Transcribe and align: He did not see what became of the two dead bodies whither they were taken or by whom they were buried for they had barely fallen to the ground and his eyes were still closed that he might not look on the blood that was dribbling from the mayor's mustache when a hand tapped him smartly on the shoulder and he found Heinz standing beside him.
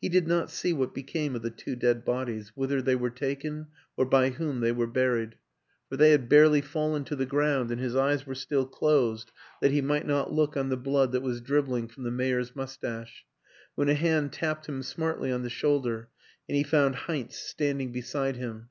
He 0.00 0.08
did 0.08 0.26
not 0.26 0.48
see 0.50 0.72
what 0.72 0.94
became 0.94 1.36
of 1.36 1.42
the 1.42 1.50
two 1.50 1.76
dead 1.76 2.02
bodies 2.02 2.50
whither 2.54 2.80
they 2.80 2.96
were 2.96 3.10
taken 3.10 3.66
or 3.94 4.06
by 4.06 4.30
whom 4.30 4.60
they 4.60 4.72
were 4.72 4.86
buried 4.86 5.34
for 5.86 5.98
they 5.98 6.12
had 6.12 6.30
barely 6.30 6.62
fallen 6.62 7.04
to 7.04 7.14
the 7.14 7.26
ground 7.26 7.70
and 7.70 7.78
his 7.78 7.94
eyes 7.94 8.24
were 8.24 8.34
still 8.34 8.64
closed 8.64 9.32
that 9.60 9.70
he 9.70 9.82
might 9.82 10.06
not 10.06 10.32
look 10.32 10.56
on 10.56 10.70
the 10.70 10.78
blood 10.78 11.12
that 11.12 11.20
was 11.20 11.42
dribbling 11.42 11.88
from 11.88 12.04
the 12.04 12.10
mayor's 12.10 12.56
mustache 12.56 13.26
when 13.74 13.90
a 13.90 13.94
hand 13.94 14.32
tapped 14.32 14.66
him 14.66 14.82
smartly 14.82 15.30
on 15.30 15.42
the 15.42 15.50
shoulder 15.50 16.08
and 16.48 16.56
he 16.56 16.62
found 16.62 16.94
Heinz 16.94 17.36
standing 17.36 17.92
beside 17.92 18.36
him. 18.36 18.70